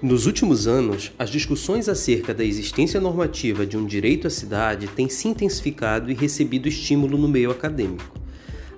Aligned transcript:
Nos 0.00 0.26
últimos 0.26 0.68
anos, 0.68 1.10
as 1.18 1.28
discussões 1.28 1.88
acerca 1.88 2.32
da 2.32 2.44
existência 2.44 3.00
normativa 3.00 3.66
de 3.66 3.76
um 3.76 3.84
direito 3.84 4.28
à 4.28 4.30
cidade 4.30 4.86
têm 4.86 5.08
se 5.08 5.26
intensificado 5.26 6.08
e 6.08 6.14
recebido 6.14 6.68
estímulo 6.68 7.18
no 7.18 7.26
meio 7.26 7.50
acadêmico. 7.50 8.16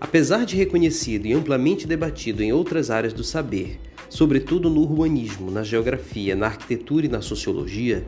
Apesar 0.00 0.46
de 0.46 0.56
reconhecido 0.56 1.26
e 1.26 1.34
amplamente 1.34 1.86
debatido 1.86 2.42
em 2.42 2.54
outras 2.54 2.90
áreas 2.90 3.12
do 3.12 3.22
saber, 3.22 3.78
sobretudo 4.08 4.70
no 4.70 4.80
urbanismo, 4.80 5.50
na 5.50 5.62
geografia, 5.62 6.34
na 6.34 6.46
arquitetura 6.46 7.04
e 7.04 7.10
na 7.10 7.20
sociologia, 7.20 8.02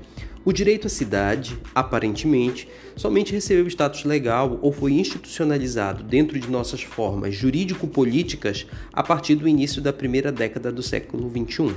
o 0.44 0.52
direito 0.52 0.86
à 0.86 0.90
cidade, 0.90 1.56
aparentemente, 1.74 2.68
somente 2.96 3.32
recebeu 3.32 3.66
status 3.68 4.04
legal 4.04 4.58
ou 4.60 4.72
foi 4.72 4.92
institucionalizado 4.92 6.02
dentro 6.02 6.38
de 6.38 6.50
nossas 6.50 6.82
formas 6.82 7.34
jurídico-políticas 7.34 8.66
a 8.92 9.02
partir 9.02 9.36
do 9.36 9.48
início 9.48 9.80
da 9.80 9.92
primeira 9.92 10.32
década 10.32 10.72
do 10.72 10.82
século 10.82 11.30
XXI. 11.30 11.76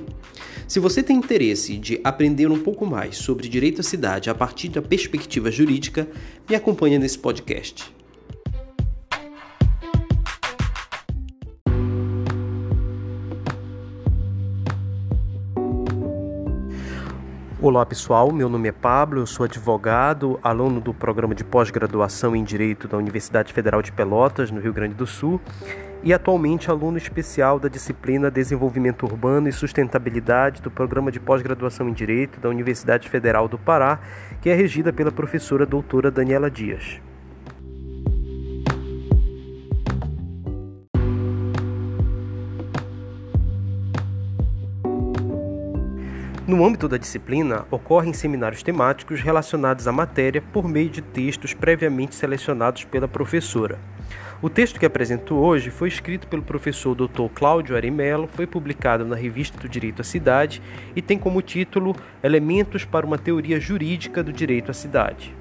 Se 0.68 0.80
você 0.80 1.04
tem 1.04 1.18
interesse 1.18 1.78
de 1.78 2.00
aprender 2.04 2.52
um 2.52 2.60
pouco 2.60 2.86
mais 2.86 3.18
sobre 3.18 3.48
direito 3.48 3.82
à 3.82 3.84
cidade 3.84 4.30
a 4.30 4.36
partir 4.36 4.70
da 4.70 4.82
perspectiva 4.82 5.52
jurídica, 5.52 6.08
me 6.50 6.56
acompanhe 6.56 6.98
nesse 6.98 7.20
podcast. 7.20 7.95
Olá 17.68 17.84
pessoal, 17.84 18.32
meu 18.32 18.48
nome 18.48 18.70
é 18.70 18.72
Pablo, 18.72 19.22
eu 19.22 19.26
sou 19.26 19.44
advogado, 19.44 20.40
aluno 20.44 20.80
do 20.80 20.94
programa 20.94 21.34
de 21.34 21.44
pós-graduação 21.44 22.36
em 22.36 22.44
Direito 22.44 22.88
da 22.88 22.96
Universidade 22.96 23.52
Federal 23.52 23.82
de 23.82 23.92
Pelotas, 23.92 24.52
no 24.52 24.62
Rio 24.62 24.72
Grande 24.72 24.94
do 24.94 25.08
Sul, 25.08 25.42
e 26.04 26.14
atualmente 26.14 26.70
aluno 26.70 26.96
especial 26.96 27.60
da 27.60 27.68
disciplina 27.68 28.30
Desenvolvimento 28.30 29.08
Urbano 29.08 29.50
e 29.50 29.52
Sustentabilidade 29.52 30.62
do 30.62 30.70
programa 30.70 31.12
de 31.12 31.20
pós-graduação 31.20 31.90
em 31.90 31.94
Direito 31.94 32.40
da 32.40 32.50
Universidade 32.50 33.10
Federal 33.10 33.48
do 33.48 33.58
Pará, 33.58 34.00
que 34.44 34.52
é 34.52 34.54
regida 34.54 34.94
pela 34.94 35.12
professora 35.12 35.66
doutora 35.66 36.12
Daniela 36.12 36.52
Dias. 36.52 37.02
No 46.48 46.64
âmbito 46.64 46.88
da 46.88 46.98
disciplina, 46.98 47.66
ocorrem 47.72 48.14
seminários 48.14 48.62
temáticos 48.62 49.20
relacionados 49.20 49.88
à 49.88 49.92
matéria 49.92 50.44
por 50.54 50.68
meio 50.68 50.92
de 50.92 51.02
textos 51.02 51.56
previamente 51.56 52.14
selecionados 52.14 52.84
pela 52.84 53.08
professora. 53.08 53.80
O 54.44 54.48
texto 54.48 54.80
que 54.80 54.86
apresento 54.86 55.34
hoje 55.34 55.72
foi 55.72 55.88
escrito 55.88 56.28
pelo 56.28 56.44
professor 56.44 56.94
Dr. 56.94 57.30
Cláudio 57.34 57.76
Arimelo, 57.76 58.30
foi 58.32 58.46
publicado 58.46 59.04
na 59.04 59.16
Revista 59.16 59.58
do 59.58 59.68
Direito 59.68 60.02
à 60.02 60.04
Cidade 60.04 60.62
e 60.96 61.02
tem 61.02 61.18
como 61.18 61.42
título 61.42 61.96
Elementos 62.22 62.86
para 62.86 63.08
uma 63.08 63.18
Teoria 63.18 63.60
Jurídica 63.60 64.22
do 64.22 64.32
Direito 64.32 64.70
à 64.70 64.74
Cidade. 64.76 65.34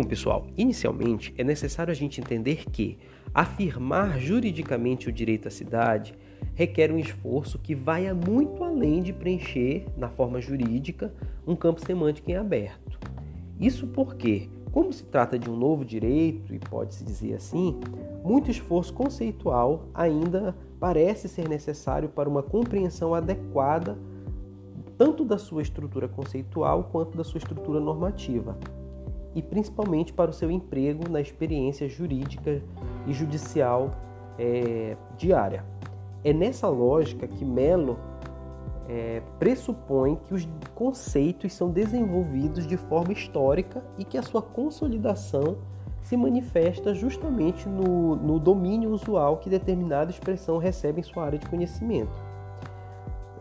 Bom, 0.00 0.06
pessoal, 0.06 0.46
inicialmente 0.56 1.34
é 1.36 1.44
necessário 1.44 1.90
a 1.90 1.94
gente 1.94 2.22
entender 2.22 2.64
que 2.70 2.96
afirmar 3.34 4.18
juridicamente 4.18 5.10
o 5.10 5.12
direito 5.12 5.46
à 5.46 5.50
cidade 5.50 6.14
requer 6.54 6.90
um 6.90 6.98
esforço 6.98 7.58
que 7.58 7.74
vai 7.74 8.10
muito 8.14 8.64
além 8.64 9.02
de 9.02 9.12
preencher, 9.12 9.84
na 9.98 10.08
forma 10.08 10.40
jurídica, 10.40 11.12
um 11.46 11.54
campo 11.54 11.84
semântico 11.84 12.30
em 12.30 12.34
aberto. 12.34 12.98
Isso 13.60 13.86
porque, 13.88 14.48
como 14.72 14.90
se 14.90 15.04
trata 15.04 15.38
de 15.38 15.50
um 15.50 15.56
novo 15.56 15.84
direito, 15.84 16.54
e 16.54 16.58
pode-se 16.58 17.04
dizer 17.04 17.34
assim, 17.34 17.78
muito 18.24 18.50
esforço 18.50 18.94
conceitual 18.94 19.84
ainda 19.92 20.56
parece 20.80 21.28
ser 21.28 21.46
necessário 21.46 22.08
para 22.08 22.26
uma 22.26 22.42
compreensão 22.42 23.14
adequada 23.14 23.98
tanto 24.96 25.26
da 25.26 25.36
sua 25.36 25.60
estrutura 25.60 26.08
conceitual 26.08 26.84
quanto 26.84 27.18
da 27.18 27.24
sua 27.24 27.36
estrutura 27.36 27.78
normativa 27.78 28.56
e 29.34 29.42
principalmente 29.42 30.12
para 30.12 30.30
o 30.30 30.34
seu 30.34 30.50
emprego 30.50 31.08
na 31.08 31.20
experiência 31.20 31.88
jurídica 31.88 32.62
e 33.06 33.12
judicial 33.12 33.92
é, 34.38 34.96
diária. 35.16 35.64
É 36.24 36.32
nessa 36.32 36.68
lógica 36.68 37.26
que 37.26 37.44
Mello 37.44 37.98
é, 38.88 39.22
pressupõe 39.38 40.16
que 40.24 40.34
os 40.34 40.48
conceitos 40.74 41.52
são 41.52 41.70
desenvolvidos 41.70 42.66
de 42.66 42.76
forma 42.76 43.12
histórica 43.12 43.84
e 43.96 44.04
que 44.04 44.18
a 44.18 44.22
sua 44.22 44.42
consolidação 44.42 45.58
se 46.02 46.16
manifesta 46.16 46.94
justamente 46.94 47.68
no, 47.68 48.16
no 48.16 48.38
domínio 48.38 48.90
usual 48.90 49.36
que 49.36 49.48
determinada 49.48 50.10
expressão 50.10 50.58
recebe 50.58 51.00
em 51.00 51.04
sua 51.04 51.24
área 51.24 51.38
de 51.38 51.46
conhecimento. 51.46 52.30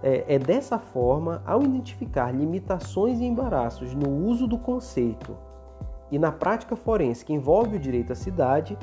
É, 0.04 0.36
é 0.36 0.40
dessa 0.40 0.78
forma, 0.78 1.42
ao 1.46 1.64
identificar 1.64 2.32
limitações 2.32 3.20
e 3.20 3.26
embaraços 3.26 3.94
no 3.94 4.10
uso 4.28 4.48
do 4.48 4.58
conceito 4.58 5.36
e 6.12 6.18
na 6.18 6.32
prática 6.32 6.76
forense 6.76 7.24
que 7.24 7.34
envolve 7.34 7.76
o 7.76 7.80
direito 7.80 8.14
à 8.14 8.16
cidade, 8.16 8.78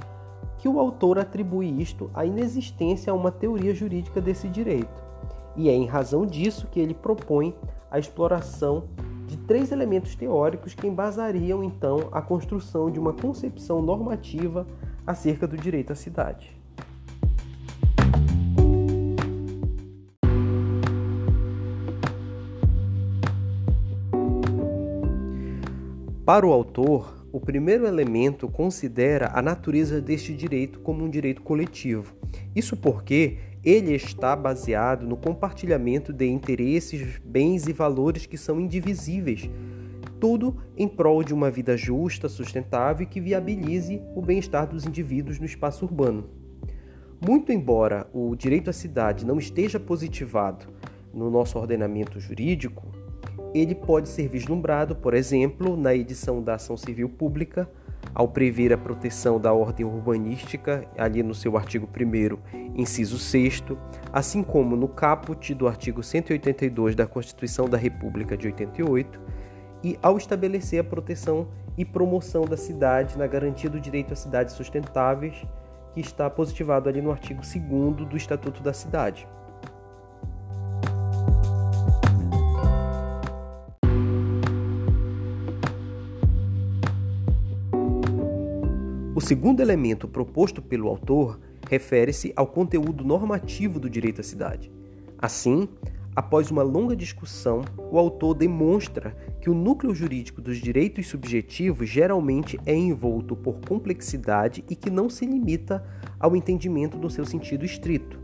que 0.59 0.69
o 0.69 0.79
autor 0.79 1.19
atribui 1.19 1.69
isto 1.81 2.11
à 2.15 2.25
inexistência 2.25 3.13
a 3.13 3.17
uma 3.17 3.31
teoria 3.31 3.75
jurídica 3.75 4.21
desse 4.21 4.49
direito. 4.49 5.05
E 5.55 5.69
é 5.69 5.73
em 5.73 5.87
razão 5.87 6.27
disso 6.27 6.67
que 6.71 6.81
ele 6.81 6.95
propõe 6.95 7.55
a 7.91 7.99
exploração 7.99 8.85
de 9.27 9.37
três 9.37 9.73
elementos 9.73 10.15
teóricos 10.15 10.75
que 10.75 10.87
embasariam 10.87 11.63
então 11.65 12.09
a 12.13 12.23
construção 12.23 12.91
de 12.91 12.99
uma 13.01 13.13
concepção 13.13 13.83
normativa 13.83 14.67
acerca 15.07 15.47
do 15.47 15.57
direito 15.57 15.93
à 15.93 15.97
cidade. 15.97 16.57
Para 26.25 26.45
o 26.45 26.53
autor, 26.53 27.16
o 27.37 27.41
primeiro 27.41 27.87
elemento 27.87 28.49
considera 28.49 29.31
a 29.35 29.43
natureza 29.43 30.01
deste 30.01 30.33
direito 30.33 30.81
como 30.81 31.05
um 31.05 31.11
direito 31.11 31.43
coletivo. 31.43 32.15
Isso 32.55 32.75
porque 32.75 33.37
ele 33.63 33.93
está 33.95 34.35
baseado 34.35 35.07
no 35.07 35.19
compartilhamento 35.19 36.15
de 36.15 36.27
interesses, 36.27 37.21
bens 37.23 37.67
e 37.67 37.75
valores 37.75 38.25
que 38.25 38.39
são 38.39 38.59
indivisíveis, 38.59 39.51
tudo 40.19 40.57
em 40.79 40.89
prol 40.89 41.23
de 41.23 41.35
uma 41.35 41.51
vida 41.51 41.77
justa, 41.77 42.27
sustentável 42.27 43.03
e 43.05 43.07
que 43.07 43.21
viabilize 43.21 44.01
o 44.15 44.23
bem-estar 44.23 44.67
dos 44.67 44.87
indivíduos 44.87 45.39
no 45.39 45.45
espaço 45.45 45.85
urbano. 45.85 46.31
Muito 47.21 47.53
embora 47.53 48.09
o 48.15 48.35
direito 48.35 48.71
à 48.71 48.73
cidade 48.73 49.27
não 49.27 49.39
esteja 49.39 49.79
positivado 49.79 50.69
no 51.13 51.31
nosso 51.31 51.59
ordenamento 51.59 52.19
jurídico, 52.19 52.87
ele 53.55 53.75
pode 53.75 54.09
ser 54.09 54.29
vislumbrado, 54.29 54.95
por 54.95 55.15
exemplo, 55.15 55.77
na 55.77 55.95
edição 55.95 56.43
da 56.43 56.55
ação 56.55 56.77
civil 56.77 57.09
pública, 57.09 57.69
ao 58.15 58.29
prever 58.29 58.73
a 58.73 58.79
proteção 58.79 59.41
da 59.41 59.53
ordem 59.53 59.85
urbanística, 59.85 60.87
ali 60.97 61.23
no 61.23 61.35
seu 61.35 61.57
artigo 61.57 61.89
1, 61.89 62.81
inciso 62.81 63.19
6, 63.19 63.65
assim 64.13 64.43
como 64.43 64.77
no 64.77 64.89
caput 64.89 65.55
do 65.55 65.67
artigo 65.67 66.03
182 66.03 66.95
da 66.95 67.07
Constituição 67.07 67.69
da 67.69 67.77
República 67.77 68.37
de 68.37 68.47
88, 68.47 69.21
e 69.83 69.99
ao 70.03 70.17
estabelecer 70.17 70.81
a 70.81 70.85
proteção 70.85 71.49
e 71.77 71.85
promoção 71.85 72.45
da 72.45 72.57
cidade 72.57 73.19
na 73.19 73.27
garantia 73.27 73.69
do 73.69 73.81
direito 73.81 74.13
a 74.13 74.17
cidades 74.17 74.55
sustentáveis, 74.55 75.35
que 75.95 76.01
está 76.01 76.29
positivado 76.29 76.89
ali 76.89 77.01
no 77.01 77.11
artigo 77.11 77.41
2 77.41 78.09
do 78.09 78.17
Estatuto 78.17 78.63
da 78.63 78.73
Cidade. 78.73 79.29
Segundo 89.27 89.61
elemento 89.61 90.07
proposto 90.07 90.63
pelo 90.63 90.87
autor 90.87 91.41
refere-se 91.69 92.33
ao 92.37 92.47
conteúdo 92.47 93.05
normativo 93.05 93.81
do 93.81 93.91
direito 93.91 94.21
à 94.21 94.23
cidade. 94.23 94.71
Assim, 95.19 95.69
após 96.15 96.49
uma 96.49 96.63
longa 96.63 96.95
discussão, 96.95 97.65
o 97.91 97.99
autor 97.99 98.35
demonstra 98.35 99.17
que 99.41 99.51
o 99.51 99.55
núcleo 99.55 99.93
jurídico 99.93 100.41
dos 100.41 100.59
direitos 100.59 101.09
subjetivos 101.09 101.89
geralmente 101.89 102.57
é 102.65 102.73
envolto 102.73 103.35
por 103.35 103.59
complexidade 103.69 104.65
e 104.71 104.77
que 104.77 104.91
não 104.91 105.11
se 105.11 105.27
limita 105.27 105.85
ao 106.21 106.37
entendimento 106.37 106.97
do 106.97 107.11
seu 107.11 107.25
sentido 107.25 107.65
estrito. 107.65 108.21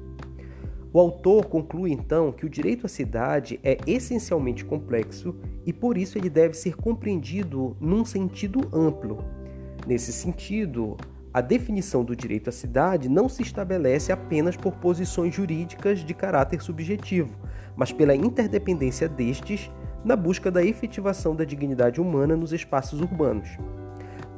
O 0.92 1.00
autor 1.00 1.46
conclui 1.46 1.90
então 1.90 2.30
que 2.30 2.46
o 2.46 2.48
direito 2.48 2.86
à 2.86 2.88
cidade 2.88 3.58
é 3.64 3.76
essencialmente 3.88 4.64
complexo 4.64 5.34
e 5.66 5.72
por 5.72 5.98
isso 5.98 6.16
ele 6.16 6.30
deve 6.30 6.54
ser 6.54 6.76
compreendido 6.76 7.76
num 7.80 8.04
sentido 8.04 8.60
amplo, 8.72 9.41
Nesse 9.86 10.12
sentido, 10.12 10.96
a 11.34 11.40
definição 11.40 12.04
do 12.04 12.14
direito 12.14 12.50
à 12.50 12.52
cidade 12.52 13.08
não 13.08 13.28
se 13.28 13.42
estabelece 13.42 14.12
apenas 14.12 14.56
por 14.56 14.74
posições 14.74 15.34
jurídicas 15.34 16.00
de 16.00 16.14
caráter 16.14 16.62
subjetivo, 16.62 17.34
mas 17.74 17.90
pela 17.90 18.14
interdependência 18.14 19.08
destes 19.08 19.70
na 20.04 20.14
busca 20.14 20.50
da 20.50 20.64
efetivação 20.64 21.34
da 21.34 21.44
dignidade 21.44 22.00
humana 22.00 22.36
nos 22.36 22.52
espaços 22.52 23.00
urbanos. 23.00 23.48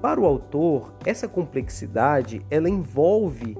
Para 0.00 0.20
o 0.20 0.25
autor, 0.25 0.94
essa 1.05 1.26
complexidade 1.26 2.44
ela 2.50 2.69
envolve 2.69 3.56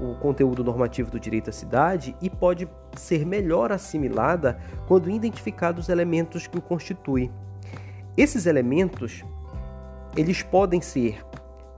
o 0.00 0.14
conteúdo 0.20 0.62
normativo 0.62 1.10
do 1.10 1.18
direito 1.18 1.50
à 1.50 1.52
cidade 1.52 2.14
e 2.20 2.30
pode 2.30 2.68
ser 2.94 3.26
melhor 3.26 3.72
assimilada 3.72 4.58
quando 4.86 5.10
identificados 5.10 5.84
os 5.84 5.88
elementos 5.88 6.46
que 6.46 6.58
o 6.58 6.62
constituem. 6.62 7.30
Esses 8.16 8.46
elementos 8.46 9.24
eles 10.16 10.42
podem 10.42 10.80
ser 10.80 11.24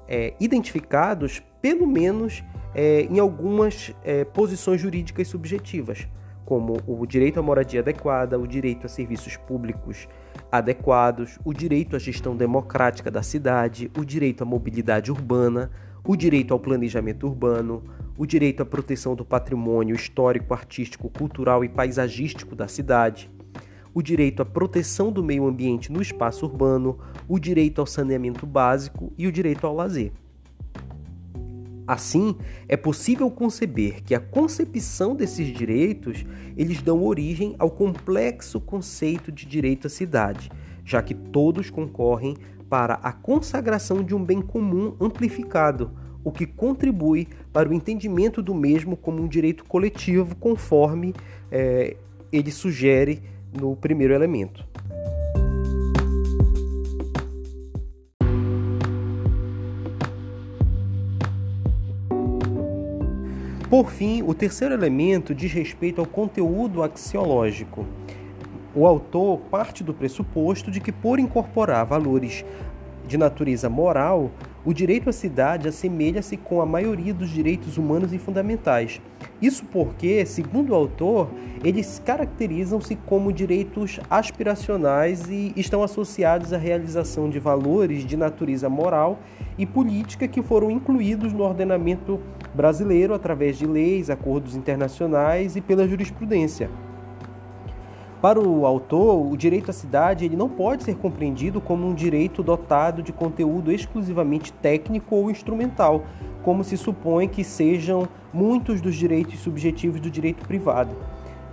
é, 0.09 0.35
identificados 0.41 1.43
pelo 1.61 1.87
menos 1.87 2.43
é, 2.75 3.03
em 3.03 3.19
algumas 3.19 3.95
é, 4.05 4.25
posições 4.25 4.81
jurídicas 4.81 5.29
subjetivas, 5.29 6.07
como 6.45 6.79
o 6.87 7.05
direito 7.07 7.39
à 7.39 7.43
moradia 7.43 7.81
adequada, 7.81 8.39
o 8.39 8.47
direito 8.47 8.87
a 8.87 8.89
serviços 8.89 9.37
públicos 9.37 10.09
adequados, 10.51 11.39
o 11.45 11.53
direito 11.53 11.95
à 11.95 11.99
gestão 11.99 12.35
democrática 12.35 13.11
da 13.11 13.23
cidade, 13.23 13.91
o 13.99 14.05
direito 14.05 14.43
à 14.43 14.47
mobilidade 14.47 15.11
urbana, 15.11 15.71
o 16.03 16.17
direito 16.17 16.55
ao 16.55 16.61
planejamento 16.61 17.27
urbano, 17.27 17.83
o 18.17 18.25
direito 18.25 18.63
à 18.63 18.67
proteção 18.67 19.15
do 19.15 19.25
patrimônio 19.25 19.95
histórico, 19.95 20.55
artístico, 20.55 21.11
cultural 21.11 21.63
e 21.65 21.69
paisagístico 21.69 22.57
da 22.57 22.67
cidade, 22.67 23.31
o 23.99 24.03
direito 24.03 24.41
à 24.41 24.45
proteção 24.45 25.11
do 25.11 25.25
meio 25.25 25.45
ambiente 25.45 25.91
no 25.91 26.01
espaço 26.01 26.47
urbano, 26.47 27.01
o 27.27 27.37
direito 27.37 27.81
ao 27.81 27.87
saneamento 27.87 28.47
básico 28.47 29.13
e 29.19 29.27
o 29.27 29.33
direito 29.33 29.67
ao 29.67 29.75
lazer. 29.75 30.13
Assim, 31.85 32.37
é 32.69 32.77
possível 32.77 33.29
conceber 33.29 34.05
que 34.05 34.15
a 34.15 34.21
concepção 34.21 35.17
desses 35.17 35.49
direitos, 35.49 36.25
eles 36.57 36.81
dão 36.81 37.03
origem 37.03 37.57
ao 37.59 37.73
complexo 37.73 38.61
conceito 38.61 39.33
de 39.33 39.45
direito 39.45 39.89
à 39.89 39.91
cidade, 39.91 40.49
já 40.85 41.03
que 41.03 41.13
todos 41.13 41.69
concorrem 41.69 42.37
para 42.71 42.95
a 43.03 43.11
consagração 43.11 44.05
de 44.05 44.15
um 44.15 44.25
bem 44.25 44.41
comum 44.41 44.95
amplificado, 45.01 45.91
o 46.23 46.31
que 46.31 46.47
contribui 46.47 47.27
para 47.53 47.69
o 47.69 47.73
entendimento 47.73 48.41
do 48.43 48.55
mesmo 48.55 48.97
como 48.97 49.21
um 49.21 49.27
direito 49.27 49.65
coletivo, 49.65 50.37
conforme 50.37 51.13
é, 51.51 51.97
ele 52.31 52.53
sugere 52.53 53.21
no 53.53 53.77
primeiro 53.77 54.15
elemento. 54.15 54.67
Por 63.71 63.91
fim, 63.91 64.23
o 64.23 64.33
terceiro 64.33 64.73
elemento 64.73 65.35
diz 65.35 65.53
respeito 65.53 66.01
ao 66.01 66.07
conteúdo 66.07 66.83
axiológico. 66.83 67.87
O 68.75 68.87
autor 68.87 69.41
parte 69.51 69.85
do 69.85 69.93
pressuposto 69.93 70.71
de 70.71 70.81
que, 70.81 70.91
por 70.91 71.19
incorporar 71.19 71.85
valores 71.85 72.47
de 73.07 73.19
natureza 73.19 73.69
moral, 73.69 74.31
o 74.65 74.73
direito 74.75 75.09
à 75.09 75.13
cidade 75.13 75.69
assemelha-se 75.69 76.37
com 76.37 76.61
a 76.61 76.67
maioria 76.67 77.15
dos 77.15 77.31
direitos 77.31 77.79
humanos 77.79 78.13
e 78.13 78.19
fundamentais. 78.19 79.01
Isso 79.41 79.65
porque, 79.67 80.27
segundo 80.27 80.71
o 80.71 80.75
autor, 80.75 81.31
eles 81.63 82.03
caracterizam-se 82.05 82.97
como 82.97 83.33
direitos 83.33 84.01
aspiracionais 84.11 85.29
e 85.31 85.53
estão 85.57 85.83
associados 85.83 86.53
à 86.53 86.59
realização 86.59 87.31
de 87.31 87.39
valores 87.39 88.05
de 88.05 88.17
natureza 88.17 88.69
moral 88.69 89.21
e 89.57 89.65
política 89.65 90.27
que 90.27 90.43
foram 90.43 90.71
incluídos 90.71 91.33
no 91.33 91.45
ordenamento 91.45 92.21
brasileiro 92.55 93.15
através 93.15 93.57
de 93.57 93.67
leis, 93.67 94.11
acordos 94.11 94.57
internacionais 94.57 95.57
e 95.57 95.61
pela 95.61 95.87
jurisprudência. 95.87 96.69
Para 98.21 98.41
o 98.41 98.67
autor, 98.67 99.31
o 99.31 99.37
direito 99.37 99.71
à 99.71 99.73
cidade 99.73 100.25
ele 100.25 100.35
não 100.35 100.49
pode 100.49 100.83
ser 100.83 100.97
compreendido 100.97 101.61
como 101.61 101.87
um 101.87 101.95
direito 101.95 102.43
dotado 102.43 103.01
de 103.01 103.13
conteúdo 103.13 103.71
exclusivamente 103.71 104.53
técnico 104.53 105.15
ou 105.15 105.31
instrumental, 105.31 106.03
como 106.43 106.65
se 106.65 106.77
supõe 106.77 107.29
que 107.29 107.45
sejam 107.45 108.09
muitos 108.33 108.81
dos 108.81 108.97
direitos 108.97 109.39
subjetivos 109.39 110.01
do 110.01 110.11
direito 110.11 110.45
privado. 110.45 110.97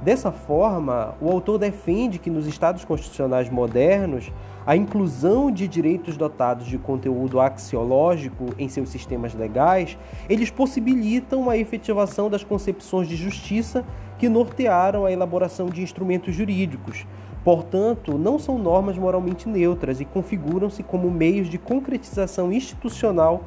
Dessa 0.01 0.31
forma, 0.31 1.15
o 1.19 1.31
autor 1.31 1.57
defende 1.57 2.19
que 2.19 2.29
nos 2.29 2.45
estados 2.45 2.85
constitucionais 2.85 3.49
modernos, 3.49 4.31
a 4.65 4.75
inclusão 4.75 5.49
de 5.49 5.67
direitos 5.67 6.17
dotados 6.17 6.67
de 6.67 6.77
conteúdo 6.77 7.39
axiológico 7.39 8.47
em 8.57 8.67
seus 8.67 8.89
sistemas 8.89 9.33
legais, 9.33 9.97
eles 10.29 10.49
possibilitam 10.49 11.49
a 11.49 11.57
efetivação 11.57 12.29
das 12.29 12.43
concepções 12.43 13.07
de 13.07 13.15
justiça 13.15 13.85
que 14.17 14.27
nortearam 14.29 15.05
a 15.05 15.11
elaboração 15.11 15.67
de 15.67 15.81
instrumentos 15.81 16.33
jurídicos. 16.33 17.05
Portanto, 17.43 18.17
não 18.17 18.39
são 18.39 18.57
normas 18.57 18.97
moralmente 18.97 19.47
neutras 19.47 20.01
e 20.01 20.05
configuram-se 20.05 20.81
como 20.81 21.11
meios 21.11 21.47
de 21.47 21.59
concretização 21.59 22.51
institucional 22.51 23.43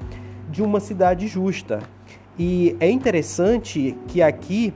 de 0.49 0.63
uma 0.63 0.79
cidade 0.79 1.27
justa. 1.27 1.81
E 2.39 2.77
é 2.79 2.89
interessante 2.89 3.97
que 4.07 4.23
aqui 4.23 4.73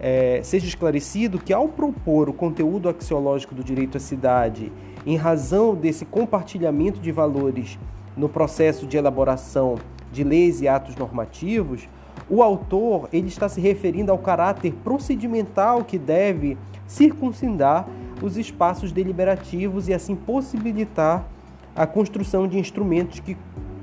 é, 0.00 0.40
seja 0.42 0.66
esclarecido 0.66 1.38
que, 1.38 1.52
ao 1.52 1.68
propor 1.68 2.28
o 2.28 2.32
conteúdo 2.32 2.88
axiológico 2.88 3.54
do 3.54 3.62
direito 3.62 3.96
à 3.96 4.00
cidade, 4.00 4.72
em 5.06 5.16
razão 5.16 5.74
desse 5.74 6.04
compartilhamento 6.04 7.00
de 7.00 7.12
valores 7.12 7.78
no 8.16 8.28
processo 8.28 8.86
de 8.86 8.96
elaboração 8.96 9.76
de 10.12 10.24
leis 10.24 10.60
e 10.60 10.68
atos 10.68 10.96
normativos, 10.96 11.88
o 12.28 12.42
autor 12.42 13.08
ele 13.12 13.28
está 13.28 13.48
se 13.48 13.60
referindo 13.60 14.10
ao 14.10 14.18
caráter 14.18 14.72
procedimental 14.84 15.84
que 15.84 15.98
deve 15.98 16.56
circuncindar 16.86 17.88
os 18.22 18.36
espaços 18.36 18.92
deliberativos 18.92 19.88
e 19.88 19.94
assim 19.94 20.14
possibilitar 20.14 21.28
a 21.74 21.86
construção 21.86 22.46
de 22.46 22.58
instrumentos 22.58 23.20
que 23.20 23.36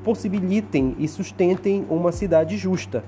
possibilitem 0.04 0.96
e 0.98 1.08
sustentem 1.08 1.86
uma 1.90 2.12
cidade 2.12 2.58
justa. 2.58 3.04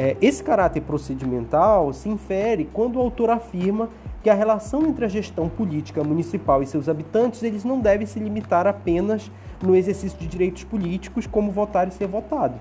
É, 0.00 0.16
esse 0.22 0.44
caráter 0.44 0.82
procedimental 0.82 1.92
se 1.92 2.08
infere 2.08 2.70
quando 2.72 2.96
o 2.96 3.00
autor 3.00 3.30
afirma 3.30 3.90
que 4.22 4.30
a 4.30 4.34
relação 4.34 4.86
entre 4.86 5.04
a 5.04 5.08
gestão 5.08 5.48
política 5.48 6.04
municipal 6.04 6.62
e 6.62 6.66
seus 6.66 6.88
habitantes 6.88 7.42
eles 7.42 7.64
não 7.64 7.80
deve 7.80 8.06
se 8.06 8.20
limitar 8.20 8.64
apenas 8.64 9.28
no 9.60 9.74
exercício 9.74 10.16
de 10.16 10.28
direitos 10.28 10.62
políticos, 10.62 11.26
como 11.26 11.50
votar 11.50 11.88
e 11.88 11.90
ser 11.90 12.06
votado. 12.06 12.54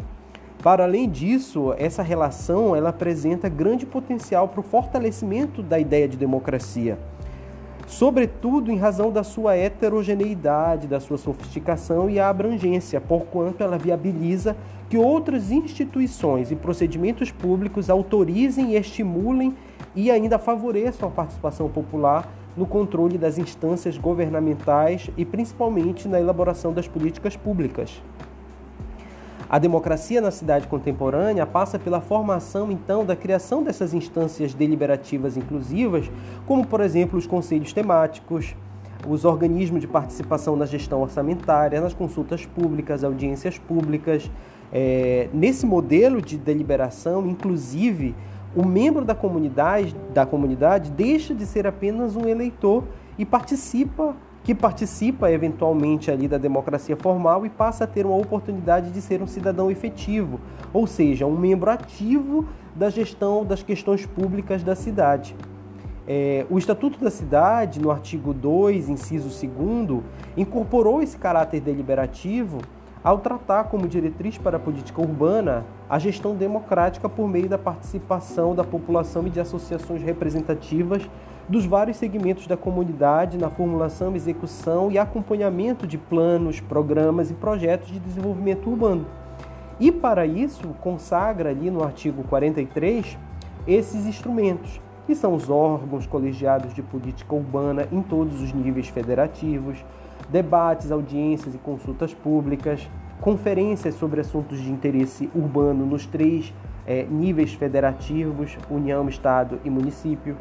Para 0.64 0.86
além 0.86 1.08
disso, 1.08 1.76
essa 1.78 2.02
relação 2.02 2.76
ela 2.76 2.90
apresenta 2.90 3.48
grande 3.48 3.86
potencial 3.86 4.48
para 4.48 4.62
o 4.62 4.64
fortalecimento 4.64 5.62
da 5.62 5.78
ideia 5.78 6.08
de 6.08 6.18
democracia, 6.18 6.98
sobretudo 7.88 8.70
em 8.70 8.78
razão 8.78 9.10
da 9.12 9.24
sua 9.24 9.56
heterogeneidade, 9.56 10.88
da 10.88 11.00
sua 11.00 11.18
sofisticação 11.18 12.10
e 12.10 12.20
abrangência, 12.20 13.00
porquanto 13.00 13.64
ela 13.64 13.78
viabiliza 13.78 14.56
que 14.90 14.98
outras 14.98 15.52
instituições 15.52 16.52
e 16.52 16.56
procedimentos 16.56 17.32
públicos 17.32 17.90
autorizem 17.90 18.76
estimulem 18.76 19.56
e 19.96 20.12
ainda 20.12 20.38
favoreçam 20.38 21.08
a 21.08 21.12
participação 21.12 21.70
popular 21.70 22.30
no 22.56 22.66
controle 22.66 23.18
das 23.18 23.38
instâncias 23.38 23.98
governamentais 23.98 25.10
e 25.16 25.24
principalmente 25.24 26.08
na 26.08 26.20
elaboração 26.20 26.74
das 26.74 26.88
políticas 26.88 27.38
públicas. 27.38 28.02
A 29.50 29.58
democracia 29.60 30.20
na 30.20 30.30
cidade 30.30 30.68
contemporânea 30.68 31.46
passa 31.46 31.80
pela 31.80 32.02
formação, 32.02 32.70
então, 32.70 33.06
da 33.06 33.16
criação 33.16 33.64
dessas 33.64 33.94
instâncias 33.94 34.54
deliberativas 34.54 35.38
inclusivas, 35.38 36.12
como, 36.46 36.68
por 36.68 36.82
exemplo, 36.82 37.18
os 37.18 37.26
conselhos 37.26 37.72
temáticos, 37.72 38.54
os 39.08 39.24
organismos 39.24 39.80
de 39.80 39.88
participação 39.88 40.58
na 40.58 40.66
gestão 40.66 41.02
orçamentária, 41.02 41.80
nas 41.80 41.94
consultas 41.94 42.46
públicas, 42.46 43.06
audiências 43.06 43.58
públicas. 43.58 44.30
É, 44.74 45.30
nesse 45.34 45.66
modelo 45.66 46.22
de 46.22 46.38
deliberação, 46.38 47.26
inclusive, 47.26 48.14
o 48.54 48.66
membro 48.66 49.06
da 49.06 49.16
comunidade, 49.16 49.96
da 50.14 50.26
comunidade 50.26 50.92
deixa 50.92 51.34
de 51.34 51.46
ser 51.46 51.66
apenas 51.66 52.18
um 52.18 52.28
eleitor 52.28 52.84
e 53.18 53.26
participa 53.26 54.14
que 54.48 54.56
participa 54.56 55.30
eventualmente 55.30 56.10
ali 56.10 56.26
da 56.26 56.38
democracia 56.38 56.96
formal 56.96 57.46
e 57.46 57.50
passa 57.50 57.84
a 57.84 57.88
ter 57.88 58.06
uma 58.06 58.16
oportunidade 58.16 58.92
de 58.92 59.02
ser 59.02 59.22
um 59.22 59.28
cidadão 59.28 59.70
efetivo, 59.70 60.40
ou 60.72 60.88
seja, 60.88 61.26
um 61.26 61.38
membro 61.38 61.70
ativo 61.70 62.46
da 62.74 62.90
gestão 62.90 63.44
das 63.44 63.62
questões 63.62 64.06
públicas 64.06 64.64
da 64.64 64.74
cidade. 64.74 65.36
É, 66.08 66.46
o 66.50 66.58
Estatuto 66.58 66.98
da 67.04 67.12
Cidade, 67.12 67.82
no 67.82 67.92
artigo 67.92 68.34
2, 68.34 68.88
inciso 68.88 69.28
2, 69.28 70.02
incorporou 70.38 71.02
esse 71.02 71.18
caráter 71.18 71.60
deliberativo 71.60 72.60
ao 73.08 73.20
tratar 73.20 73.64
como 73.70 73.88
diretriz 73.88 74.38
para 74.38 74.58
a 74.58 74.60
política 74.60 75.02
urbana 75.02 75.64
a 75.90 75.98
gestão 75.98 76.36
democrática 76.36 77.08
por 77.08 77.26
meio 77.26 77.48
da 77.48 77.58
participação 77.58 78.54
da 78.54 78.66
população 78.66 79.26
e 79.26 79.30
de 79.30 79.40
associações 79.40 80.04
representativas 80.04 81.10
dos 81.48 81.66
vários 81.66 81.96
segmentos 81.96 82.48
da 82.48 82.58
comunidade 82.58 83.38
na 83.38 83.50
formulação, 83.50 84.14
execução 84.14 84.92
e 84.92 84.98
acompanhamento 84.98 85.88
de 85.88 85.98
planos, 85.98 86.60
programas 86.60 87.32
e 87.32 87.34
projetos 87.34 87.88
de 87.88 87.98
desenvolvimento 87.98 88.70
urbano. 88.70 89.06
E 89.80 89.90
para 89.90 90.26
isso, 90.26 90.68
consagra 90.82 91.52
ali 91.52 91.72
no 91.72 91.86
artigo 91.86 92.24
43 92.24 93.18
esses 93.66 94.06
instrumentos, 94.06 94.82
que 95.06 95.16
são 95.16 95.34
os 95.34 95.50
órgãos 95.50 96.06
colegiados 96.06 96.74
de 96.74 96.82
política 96.82 97.34
urbana 97.34 97.88
em 97.90 98.02
todos 98.02 98.42
os 98.42 98.52
níveis 98.52 98.90
federativos, 98.90 99.78
debates, 100.30 100.92
audiências 100.92 101.56
e 101.56 101.58
consultas 101.58 102.14
públicas, 102.14 102.90
conferências 103.22 103.96
sobre 103.96 104.22
assuntos 104.22 104.62
de 104.62 104.72
interesse 104.72 105.30
urbano 105.34 105.86
nos 105.86 106.06
três 106.06 106.54
é, 106.86 107.04
níveis 107.04 107.54
federativos, 107.54 108.58
União, 108.70 109.08
Estado 109.10 109.60
e 109.64 109.70
município. 109.70 110.38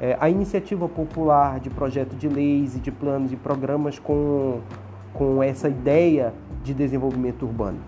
É, 0.00 0.16
a 0.20 0.28
iniciativa 0.28 0.88
popular 0.88 1.60
de 1.60 1.70
projeto 1.70 2.14
de 2.14 2.28
leis 2.28 2.76
e 2.76 2.80
de 2.80 2.90
planos 2.90 3.32
e 3.32 3.36
programas 3.36 3.98
com, 3.98 4.60
com 5.12 5.42
essa 5.42 5.68
ideia 5.68 6.32
de 6.62 6.74
desenvolvimento 6.74 7.44
urbano. 7.44 7.78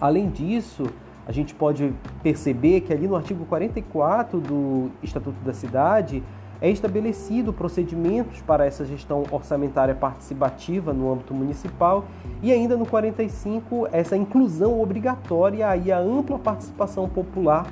Além 0.00 0.28
disso, 0.28 0.84
a 1.26 1.32
gente 1.32 1.54
pode 1.54 1.94
perceber 2.22 2.80
que 2.80 2.92
ali 2.92 3.06
no 3.06 3.14
artigo 3.14 3.44
44 3.44 4.40
do 4.40 4.90
Estatuto 5.02 5.38
da 5.44 5.52
Cidade 5.52 6.22
é 6.62 6.70
estabelecido 6.70 7.52
procedimentos 7.52 8.40
para 8.40 8.64
essa 8.64 8.86
gestão 8.86 9.24
orçamentária 9.32 9.96
participativa 9.96 10.92
no 10.92 11.12
âmbito 11.12 11.34
municipal 11.34 12.04
e 12.40 12.52
ainda 12.52 12.76
no 12.76 12.86
45 12.86 13.88
essa 13.90 14.16
inclusão 14.16 14.80
obrigatória 14.80 15.76
e 15.76 15.90
a 15.90 15.98
ampla 15.98 16.38
participação 16.38 17.08
popular 17.08 17.66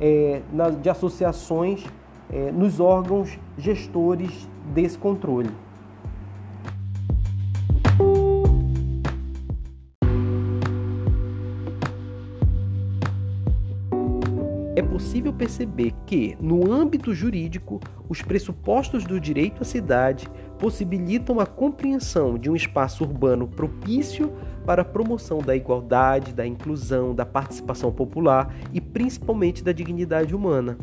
é, 0.00 0.42
na, 0.52 0.70
de 0.70 0.90
associações 0.90 1.84
é, 2.32 2.50
nos 2.50 2.80
órgãos 2.80 3.38
gestores 3.56 4.48
desse 4.74 4.98
controle. 4.98 5.50
Possível 15.12 15.32
perceber 15.34 15.92
que, 16.06 16.34
no 16.40 16.72
âmbito 16.72 17.12
jurídico, 17.12 17.78
os 18.08 18.22
pressupostos 18.22 19.04
do 19.04 19.20
direito 19.20 19.60
à 19.60 19.64
cidade 19.64 20.26
possibilitam 20.58 21.38
a 21.38 21.44
compreensão 21.44 22.38
de 22.38 22.48
um 22.48 22.56
espaço 22.56 23.04
urbano 23.04 23.46
propício 23.46 24.32
para 24.64 24.80
a 24.80 24.84
promoção 24.86 25.40
da 25.40 25.54
igualdade, 25.54 26.32
da 26.32 26.46
inclusão, 26.46 27.14
da 27.14 27.26
participação 27.26 27.92
popular 27.92 28.54
e 28.72 28.80
principalmente 28.80 29.62
da 29.62 29.70
dignidade 29.70 30.34
humana. 30.34 30.78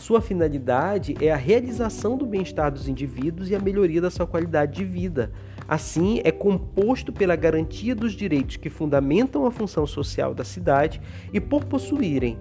Sua 0.00 0.22
finalidade 0.22 1.14
é 1.20 1.30
a 1.30 1.36
realização 1.36 2.16
do 2.16 2.24
bem-estar 2.24 2.72
dos 2.72 2.88
indivíduos 2.88 3.50
e 3.50 3.54
a 3.54 3.60
melhoria 3.60 4.00
da 4.00 4.10
sua 4.10 4.26
qualidade 4.26 4.76
de 4.76 4.84
vida. 4.84 5.30
Assim, 5.66 6.22
é 6.24 6.30
composto 6.30 7.12
pela 7.12 7.36
garantia 7.36 7.94
dos 7.94 8.14
direitos 8.14 8.56
que 8.56 8.70
fundamentam 8.70 9.44
a 9.44 9.50
função 9.50 9.86
social 9.86 10.34
da 10.34 10.44
cidade 10.44 11.02
e 11.34 11.38
por 11.38 11.66
possuírem 11.66 12.38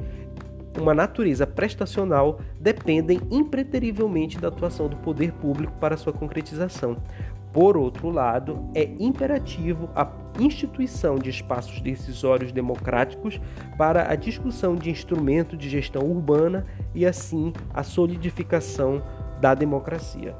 uma 0.79 0.93
natureza 0.93 1.45
prestacional 1.45 2.39
dependem 2.59 3.19
impreterivelmente 3.31 4.39
da 4.39 4.47
atuação 4.47 4.87
do 4.87 4.97
poder 4.97 5.31
público 5.33 5.73
para 5.79 5.97
sua 5.97 6.13
concretização. 6.13 6.97
Por 7.51 7.75
outro 7.75 8.09
lado, 8.09 8.69
é 8.75 8.89
imperativo 8.99 9.89
a 9.95 10.07
instituição 10.39 11.15
de 11.15 11.29
espaços 11.29 11.81
decisórios 11.81 12.51
democráticos 12.51 13.41
para 13.77 14.11
a 14.11 14.15
discussão 14.15 14.75
de 14.75 14.91
instrumentos 14.91 15.57
de 15.57 15.69
gestão 15.69 16.03
urbana 16.03 16.67
e, 16.93 17.05
assim, 17.05 17.51
a 17.73 17.81
solidificação 17.81 19.01
da 19.41 19.55
democracia. 19.55 20.35